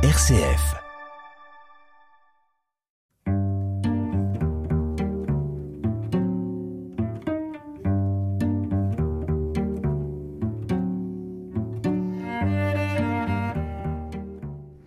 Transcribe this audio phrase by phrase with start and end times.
[0.00, 0.76] RCF.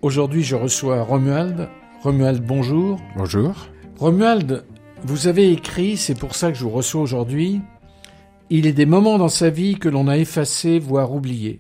[0.02, 1.68] Aujourd'hui, je reçois Romuald.
[2.04, 2.98] Romuald, bonjour.
[3.18, 3.54] Bonjour.
[4.00, 4.64] Romuald,
[5.04, 7.60] vous avez écrit, c'est pour ça que je vous reçois aujourd'hui,
[8.50, 11.60] Il est des moments dans sa vie que l'on a effacés, voire oubliés.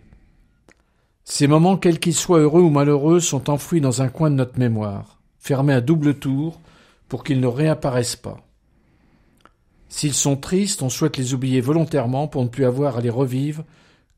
[1.23, 4.59] Ces moments, quels qu'ils soient heureux ou malheureux, sont enfouis dans un coin de notre
[4.59, 6.59] mémoire, fermés à double tour,
[7.07, 8.37] pour qu'ils ne réapparaissent pas.
[9.89, 13.65] S'ils sont tristes, on souhaite les oublier volontairement pour ne plus avoir à les revivre,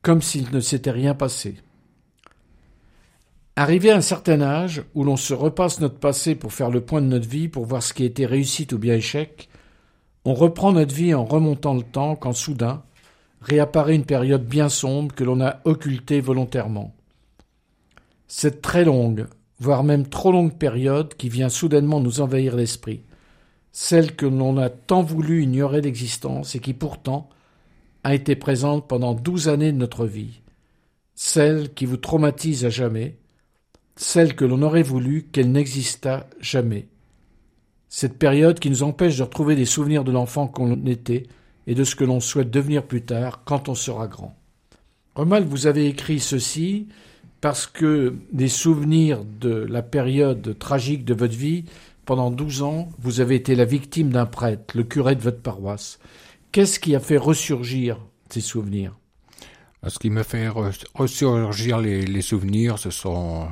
[0.01, 1.55] comme s'il ne s'était rien passé.
[3.55, 7.01] Arrivé à un certain âge, où l'on se repasse notre passé pour faire le point
[7.01, 9.49] de notre vie, pour voir ce qui a été réussite ou bien échec,
[10.25, 12.83] on reprend notre vie en remontant le temps quand soudain
[13.43, 16.95] réapparaît une période bien sombre que l'on a occultée volontairement.
[18.27, 19.27] Cette très longue,
[19.59, 23.03] voire même trop longue période qui vient soudainement nous envahir l'esprit,
[23.71, 27.29] celle que l'on a tant voulu ignorer d'existence et qui pourtant
[28.03, 30.41] a été présente pendant douze années de notre vie,
[31.15, 33.17] celle qui vous traumatise à jamais,
[33.95, 36.87] celle que l'on aurait voulu qu'elle n'existât jamais.
[37.89, 41.27] Cette période qui nous empêche de retrouver des souvenirs de l'enfant qu'on était
[41.67, 44.35] et de ce que l'on souhaite devenir plus tard quand on sera grand.
[45.15, 46.87] Romal, vous avez écrit ceci
[47.41, 51.65] parce que des souvenirs de la période tragique de votre vie,
[52.05, 55.99] pendant douze ans, vous avez été la victime d'un prêtre, le curé de votre paroisse.
[56.51, 58.97] Qu'est-ce qui a fait ressurgir ces souvenirs?
[59.87, 60.47] Ce qui me fait
[60.93, 63.47] ressurgir les, souvenirs, sont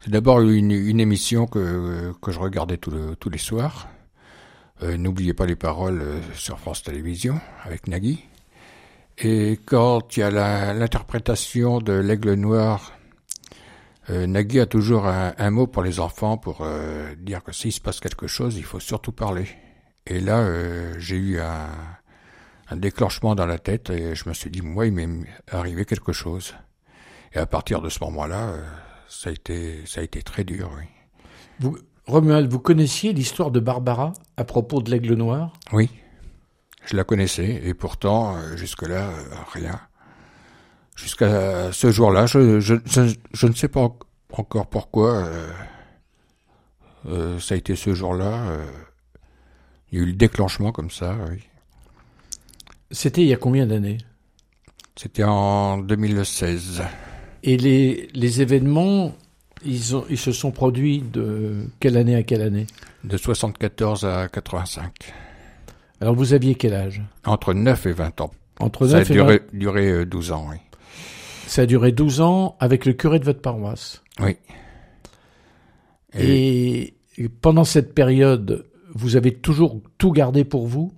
[0.00, 3.88] c'est d'abord une, une, émission que, que je regardais tous les soirs.
[4.82, 8.24] Euh, N'oubliez pas les paroles euh, sur France Télévisions avec Nagui.
[9.18, 12.92] Et quand il y a l'interprétation de l'aigle noir,
[14.08, 17.82] euh, Nagui a toujours un, mot pour les enfants pour euh, dire que s'il se
[17.82, 19.46] passe quelque chose, il faut surtout parler.
[20.06, 21.68] Et là, j'ai eu un,
[22.76, 26.54] déclenchement dans la tête et je me suis dit, moi, il m'est arrivé quelque chose.
[27.34, 28.54] Et à partir de ce moment-là,
[29.06, 30.70] ça a été, ça a été très dur,
[31.60, 31.76] oui.
[32.10, 35.52] Romuald, vous connaissiez l'histoire de Barbara à propos de l'aigle noir?
[35.72, 35.88] Oui,
[36.84, 39.10] je la connaissais, et pourtant, euh, jusque-là,
[39.52, 39.80] rien.
[40.96, 43.88] Jusqu'à ce jour-là, je, je, je, je, ne sais pas
[44.32, 45.50] encore pourquoi euh,
[47.06, 48.50] euh, ça a été ce jour-là.
[48.50, 48.66] Euh,
[49.90, 51.38] il y a eu le déclenchement comme ça, oui.
[52.90, 53.98] C'était il y a combien d'années?
[54.96, 56.82] C'était en 2016.
[57.44, 59.14] Et les, les événements,
[59.64, 62.66] ils, ont, ils se sont produits de quelle année à quelle année
[63.04, 64.92] De 74 à 85.
[66.00, 68.30] Alors vous aviez quel âge Entre 9 et 20 ans.
[68.58, 69.58] Entre Ça 9 a et duré, 20...
[69.58, 70.56] duré 12 ans, oui.
[71.46, 74.02] Ça a duré 12 ans avec le curé de votre paroisse.
[74.20, 74.36] Oui.
[76.14, 80.92] Et, et pendant cette période, vous avez toujours tout gardé pour vous?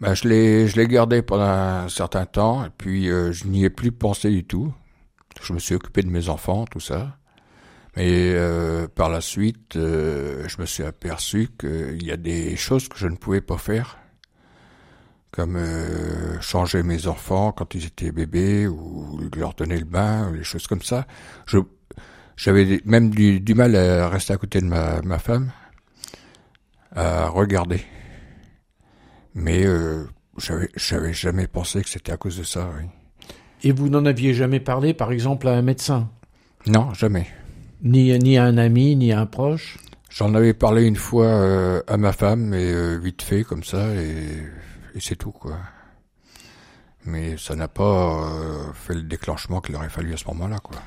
[0.00, 3.64] Ben, je l'ai, je l'ai gardé pendant un certain temps, et puis euh, je n'y
[3.64, 4.72] ai plus pensé du tout.
[5.42, 7.16] Je me suis occupé de mes enfants, tout ça.
[7.96, 12.88] Mais euh, par la suite, euh, je me suis aperçu qu'il y a des choses
[12.88, 13.96] que je ne pouvais pas faire,
[15.30, 20.34] comme euh, changer mes enfants quand ils étaient bébés, ou leur donner le bain, ou
[20.34, 21.06] les choses comme ça.
[21.46, 21.58] Je,
[22.36, 25.50] j'avais même du, du, mal à rester à côté de ma, ma femme,
[26.94, 27.82] à regarder.
[29.34, 30.04] Mais euh,
[30.36, 32.68] j'avais, j'avais jamais pensé que c'était à cause de ça.
[32.78, 32.84] Oui.
[33.62, 36.10] Et vous n'en aviez jamais parlé, par exemple, à un médecin?
[36.66, 37.26] Non, jamais.
[37.82, 39.78] Ni, ni à un ami, ni à un proche?
[40.10, 43.94] J'en avais parlé une fois euh, à ma femme, mais euh, vite fait, comme ça,
[43.94, 44.42] et,
[44.94, 45.58] et c'est tout, quoi.
[47.04, 50.78] Mais ça n'a pas euh, fait le déclenchement qu'il aurait fallu à ce moment-là, quoi.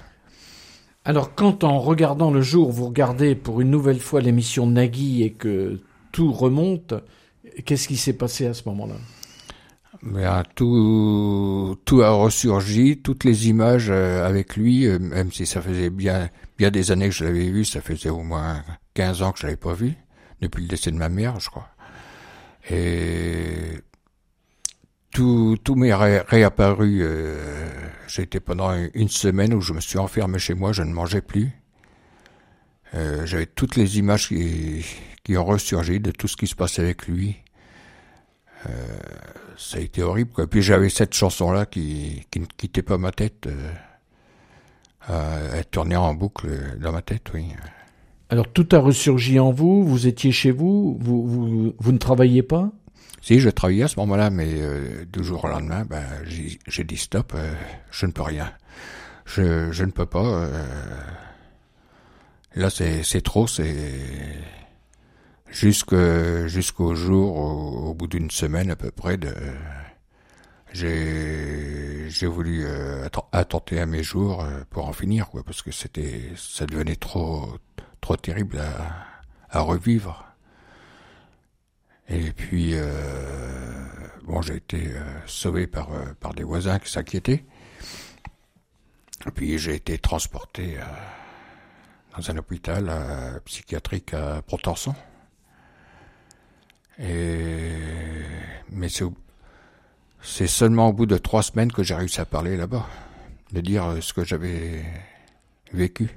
[1.05, 5.31] Alors, quand en regardant le jour, vous regardez pour une nouvelle fois l'émission Nagui et
[5.31, 5.79] que
[6.11, 6.95] tout remonte,
[7.65, 8.95] qu'est-ce qui s'est passé à ce moment-là?
[10.01, 16.29] Ben, tout, tout a ressurgi, toutes les images avec lui, même si ça faisait bien,
[16.59, 18.63] bien des années que je l'avais vu, ça faisait au moins
[18.93, 19.93] 15 ans que je l'avais pas vu,
[20.41, 21.69] depuis le décès de ma mère, je crois.
[22.69, 23.79] Et
[25.11, 26.99] tout, tout m'est ré, réapparu.
[27.01, 27.65] Euh,
[28.07, 31.49] J'étais pendant une semaine où je me suis enfermé chez moi, je ne mangeais plus.
[32.93, 34.83] Euh, J'avais toutes les images qui,
[35.23, 37.37] qui ont ressurgi de tout ce qui se passait avec lui.
[38.67, 38.99] Euh,
[39.57, 40.31] ça a été horrible.
[40.31, 40.47] Quoi.
[40.47, 43.47] Puis j'avais cette chanson-là qui, qui ne quittait pas ma tête.
[45.09, 46.47] Euh, elle tournait en boucle
[46.79, 47.47] dans ma tête, oui.
[48.29, 52.43] Alors tout a ressurgi en vous, vous étiez chez vous, vous, vous, vous ne travailliez
[52.43, 52.71] pas?
[53.21, 56.97] Si, je travaillais à ce moment-là, mais euh, du jour au lendemain, ben, j'ai dit
[56.97, 57.53] stop, euh,
[57.91, 58.51] je ne peux rien.
[59.25, 60.25] Je, je ne peux pas.
[60.25, 60.63] Euh,
[62.55, 63.85] Là, c'est trop, c'est
[65.51, 69.31] jusqu'au jour, au, au bout d'une semaine à peu près, de
[70.71, 75.71] j'ai voulu euh, atten- attenter à mes jours euh, pour en finir, quoi, parce que
[75.71, 77.49] c'était ça devenait trop
[78.01, 78.59] trop terrible
[79.49, 80.25] à, revivre.
[82.07, 83.85] Et puis euh,
[84.23, 85.89] bon, j'ai été euh, sauvé par
[86.19, 87.45] par des voisins qui s'inquiétaient.
[89.27, 90.77] Et puis j'ai été transporté
[92.15, 94.95] dans un hôpital psychiatrique à Protençon.
[96.99, 97.73] Et
[98.71, 99.13] mais c'est au-
[100.21, 102.85] c'est seulement au bout de trois semaines que j'ai réussi à parler là-bas,
[103.53, 104.83] de dire euh, ce que j'avais
[105.73, 106.09] vécu.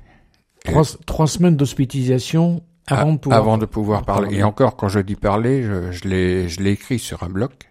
[0.65, 3.41] Trois, trois semaines d'hospitalisation avant Ah, de pouvoir.
[3.41, 4.23] avant de pouvoir parler.
[4.27, 4.39] parler.
[4.39, 7.71] Et encore, quand je dis parler, je, je l'ai, écrit sur un bloc,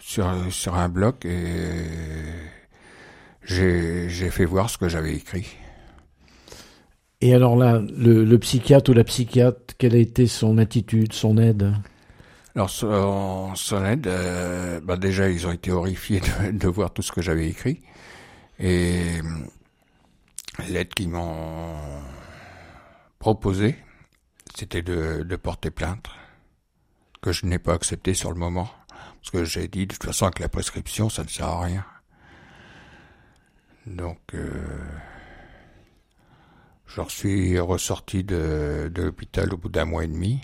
[0.00, 1.46] sur, sur un bloc, et
[3.44, 5.46] j'ai, j'ai fait voir ce que j'avais écrit.
[7.20, 11.36] Et alors là, le, le psychiatre ou la psychiatre, quelle a été son attitude, son
[11.38, 11.72] aide?
[12.58, 16.20] Alors, son, son aide, euh, bah déjà, ils ont été horrifiés
[16.52, 17.80] de, voir tout ce que j'avais écrit.
[18.58, 21.76] Et euh, l'aide qu'ils m'ont
[23.20, 23.76] proposée,
[24.56, 26.08] c'était de, porter plainte,
[27.22, 28.68] que je n'ai pas accepté sur le moment.
[28.88, 31.86] Parce que j'ai dit, de toute façon, avec la prescription, ça ne sert à rien.
[33.86, 34.80] Donc, euh,
[36.86, 40.40] je suis ressorti de l'hôpital au bout d'un mois et demi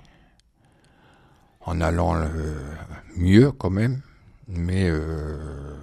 [1.66, 2.54] en allant euh,
[3.16, 4.00] mieux quand même,
[4.48, 5.76] mais euh,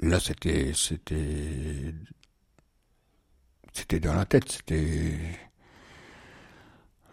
[0.00, 1.94] là c'était c'était
[3.72, 5.18] c'était dans la tête, c'était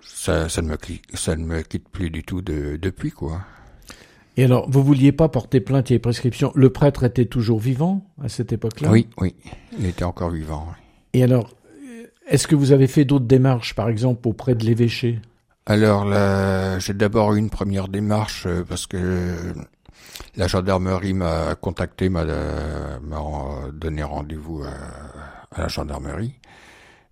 [0.01, 3.41] ça, ça ne me qui- ça ne me quitte plus du tout de, depuis quoi.
[4.37, 6.51] Et alors, vous vouliez pas porter plainte et prescription?
[6.55, 8.91] Le prêtre était toujours vivant à cette époque-là?
[8.91, 9.33] Oui, oui,
[9.79, 10.67] il était encore vivant.
[10.69, 10.75] oui.
[11.13, 11.49] Et alors,
[12.27, 15.21] est-ce que vous avez fait d'autres démarches, par exemple auprès de l'évêché?
[15.65, 19.53] Alors là, j'ai d'abord eu une première démarche euh, parce que
[20.35, 26.39] la gendarmerie m'a contacté, m'a euh, euh, donné rendez-vous à, la gendarmerie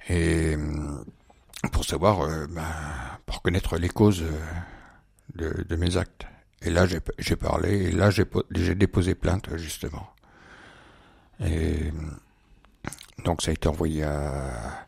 [0.10, 1.04] et euh,
[1.72, 2.64] pour savoir, euh, ben,
[3.26, 6.26] pour connaître les causes euh, de, mes actes.
[6.62, 6.86] Et là,
[7.20, 10.08] j'ai parlé et là, j'ai po- j'ai déposé plainte justement.
[11.40, 11.92] Et euh,
[13.26, 14.86] donc, ça a été envoyé à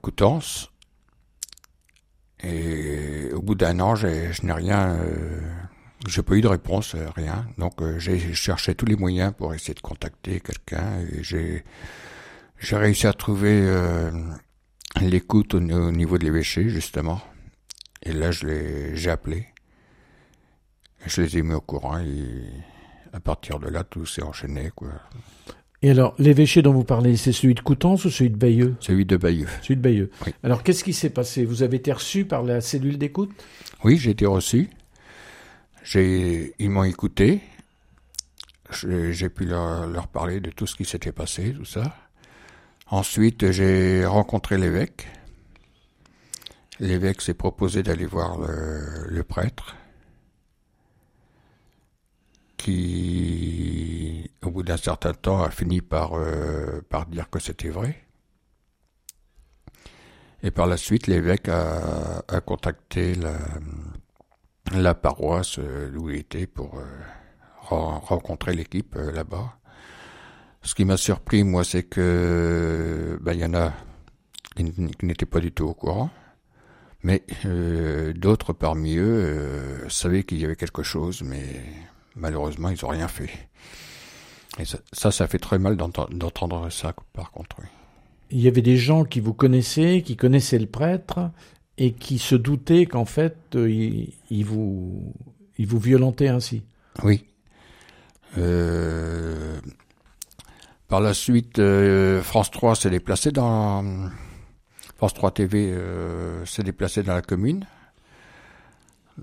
[0.00, 0.71] Coutances.
[2.44, 4.06] Et au bout d'un an, je
[4.44, 5.40] n'ai rien, euh,
[6.08, 7.46] j'ai pas eu de réponse, euh, rien.
[7.58, 11.64] Donc euh, j'ai cherché tous les moyens pour essayer de contacter quelqu'un et j'ai
[12.58, 14.10] j'ai réussi à trouver euh,
[15.00, 17.20] l'écoute au, au niveau de l'évêché justement.
[18.02, 19.46] Et là, je l'ai, j'ai appelé.
[21.06, 22.44] Je les ai mis au courant et
[23.12, 24.88] à partir de là, tout s'est enchaîné quoi.
[25.84, 28.76] Et alors, l'évêché dont vous parlez, c'est celui de Coutances ou celui de Bayeux?
[28.78, 29.48] Celui de Bayeux.
[29.62, 30.10] Celui de Bayeux.
[30.24, 30.32] Oui.
[30.44, 31.44] Alors, qu'est-ce qui s'est passé?
[31.44, 33.30] Vous avez été reçu par la cellule d'écoute?
[33.82, 34.70] Oui, j'ai été reçu.
[35.94, 37.40] Ils m'ont écouté.
[38.70, 41.96] J'ai j'ai pu leur, leur parler de tout ce qui s'était passé, tout ça.
[42.86, 45.08] Ensuite, j'ai rencontré l'évêque.
[46.78, 49.76] L'évêque s'est proposé d'aller voir le, le prêtre,
[52.62, 58.04] qui, au bout d'un certain temps, a fini par, euh, par dire que c'était vrai.
[60.44, 63.36] Et par la suite, l'évêque a, a contacté la,
[64.72, 66.84] la paroisse euh, où il était pour euh,
[67.62, 69.58] ren- rencontrer l'équipe là-bas.
[70.62, 73.72] Ce qui m'a surpris, moi, c'est que ben, il y en a
[74.54, 74.64] qui
[75.04, 76.10] n'étaient pas du tout au courant,
[77.02, 77.24] mais
[78.14, 81.64] d'autres parmi eux savaient qu'il y avait quelque chose, mais
[82.16, 83.30] malheureusement, ils n'ont rien fait.
[84.58, 87.56] Et ça, ça, ça fait très mal d'enten- d'entendre ça, par contre.
[87.60, 87.66] Oui.
[88.30, 91.30] Il y avait des gens qui vous connaissaient, qui connaissaient le prêtre,
[91.78, 95.14] et qui se doutaient qu'en fait, euh, il, il vous,
[95.58, 96.62] il vous violentait ainsi.
[97.02, 97.24] Oui.
[98.38, 99.58] Euh,
[100.88, 104.10] par la suite, euh, France 3 s'est déplacé dans
[104.96, 107.66] France 3 TV euh, s'est déplacé dans la commune.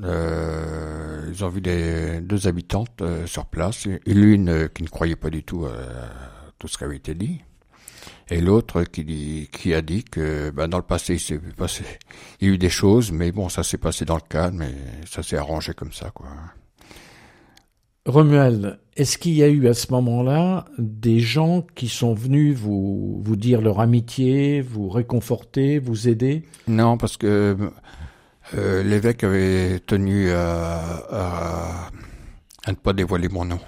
[0.04, 0.99] Euh,
[1.32, 5.16] ils ont vu des deux habitantes euh, sur place, et l'une euh, qui ne croyait
[5.16, 5.72] pas du tout à
[6.60, 7.42] tout ce qui avait été dit,
[8.30, 11.84] et l'autre qui, dit- qui a dit que ben, dans le passé il s'est passé,
[12.40, 14.74] il y a eu des choses, mais bon ça s'est passé dans le cadre, mais
[15.10, 16.28] ça s'est arrangé comme ça quoi.
[18.06, 23.22] Romuald, est-ce qu'il y a eu à ce moment-là des gens qui sont venus vous,
[23.24, 26.44] vous dire leur amitié, vous réconforter, vous aider?
[26.68, 27.56] Non, parce que
[28.56, 30.80] euh, l'évêque avait tenu à,
[31.10, 31.92] à,
[32.66, 33.60] à ne pas dévoiler mon nom.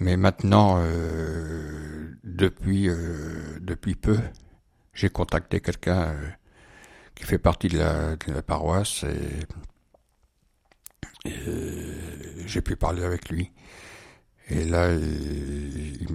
[0.00, 4.18] Mais maintenant, euh, depuis, euh, depuis peu,
[4.94, 6.14] j'ai contacté quelqu'un
[7.14, 9.46] qui fait partie de la, de la paroisse et,
[12.46, 13.52] j'ai pu parler avec lui.
[14.48, 16.08] Et là, il,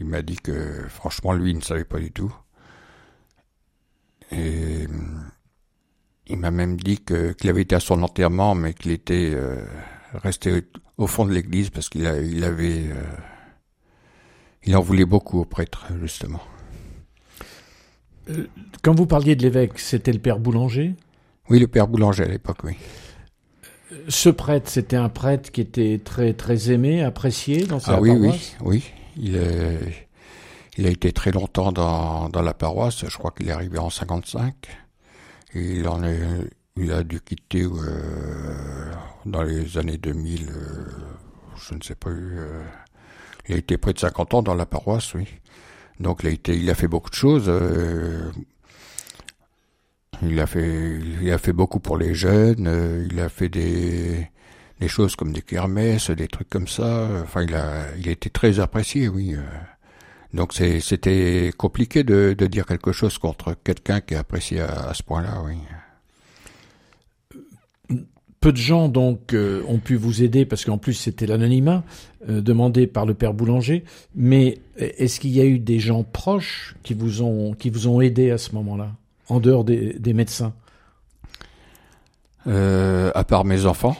[0.00, 2.34] il m'a dit que franchement, lui, il ne savait pas du tout.
[4.30, 4.88] Et
[6.26, 9.64] il m'a même dit qu'il avait été à son enterrement, mais qu'il était euh,
[10.14, 10.62] resté
[10.96, 13.02] au fond de l'église parce qu'il il avait, euh,
[14.64, 16.40] il en voulait beaucoup au prêtre justement.
[18.30, 18.46] Euh,
[18.82, 20.94] quand vous parliez de l'évêque, c'était le père Boulanger?
[21.50, 22.76] Oui, le père Boulanger à l'époque, oui.
[24.08, 28.10] Ce prêtre, c'était un prêtre qui était très très aimé, apprécié dans sa ah, oui,
[28.10, 28.56] paroisse?
[28.60, 28.84] Oui, oui,
[29.16, 30.08] il est,
[30.78, 33.04] il a été très longtemps dans, dans la paroisse.
[33.06, 34.54] Je crois qu'il est arrivé en 55
[35.54, 36.20] il en est,
[36.76, 38.92] il a dû quitter euh,
[39.26, 40.86] dans les années 2000, euh,
[41.56, 42.10] je ne sais pas.
[42.10, 42.62] Euh,
[43.48, 45.26] il a été près de 50 ans dans la paroisse, oui.
[46.00, 47.50] Donc il a été, il a fait beaucoup de choses.
[50.22, 53.06] il a fait, il a fait beaucoup pour les jeunes.
[53.10, 54.28] il a fait des,
[54.80, 57.08] des choses comme des kermesses, des trucs comme ça.
[57.22, 59.36] Enfin, il a, il a été très apprécié, oui.
[60.34, 65.02] Donc c'était compliqué de, de, dire quelque chose contre quelqu'un qui est apprécié à, ce
[65.02, 65.56] point-là, oui.
[68.40, 71.84] Peu de gens donc euh, ont pu vous aider parce qu'en plus c'était l'anonymat
[72.28, 73.84] euh, demandé par le père Boulanger.
[74.16, 78.00] Mais est-ce qu'il y a eu des gens proches qui vous ont qui vous ont
[78.00, 78.90] aidé à ce moment-là,
[79.28, 80.54] en dehors des, des médecins?
[82.48, 83.96] Euh, À part mes enfants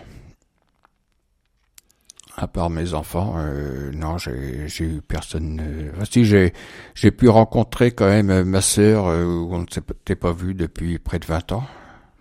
[2.36, 5.60] à part mes enfants, euh, non, j'ai eu personne.
[5.60, 6.52] Euh, si j'ai
[6.94, 11.18] j'ai pu rencontrer quand même ma sœur euh, on ne s'était pas vu depuis près
[11.18, 11.64] de 20 ans.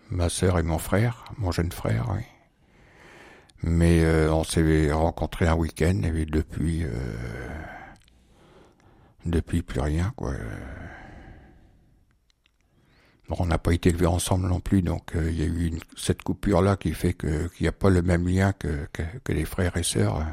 [0.10, 2.24] Ma sœur et mon frère, mon jeune frère, oui.
[3.64, 6.86] Mais euh, on s'est rencontrés un week-end et depuis
[9.26, 10.34] depuis plus rien quoi
[13.40, 16.24] on n'a pas été élevés ensemble non plus, donc euh, il y a eu cette
[16.24, 19.84] coupure-là qui fait qu'il n'y a pas le même lien que, que, les frères et
[19.84, 20.26] sœurs.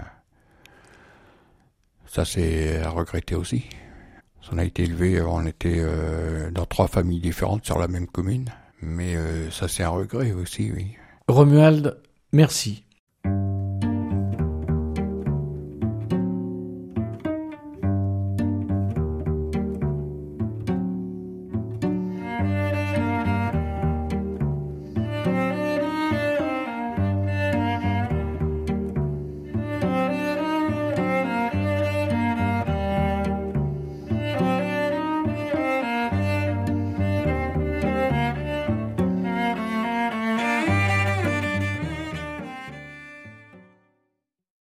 [2.07, 3.65] Ça, c'est à regretter aussi.
[4.51, 8.49] On a été élevés, on était euh, dans trois familles différentes sur la même commune,
[8.81, 10.97] mais euh, ça, c'est un regret aussi, oui.
[11.29, 12.01] Romuald,
[12.33, 12.85] merci.